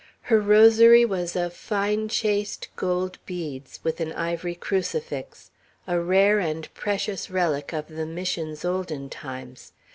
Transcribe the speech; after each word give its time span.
Her 0.33 0.41
rosary 0.41 1.05
was 1.05 1.35
of 1.35 1.53
fine 1.53 2.09
chased 2.09 2.69
gold 2.75 3.19
beads, 3.27 3.79
with 3.83 3.99
an 4.01 4.11
ivory 4.13 4.55
crucifix; 4.55 5.51
a 5.85 5.99
rare 5.99 6.39
and 6.39 6.73
precious 6.73 7.29
relic 7.29 7.71
of 7.71 7.87
the 7.87 8.07
Missions' 8.07 8.65
olden 8.65 9.11
times. 9.11 9.73